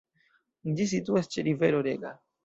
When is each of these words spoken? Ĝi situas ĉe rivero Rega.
Ĝi 0.79 0.87
situas 0.91 1.29
ĉe 1.35 1.43
rivero 1.49 1.83
Rega. 1.89 2.13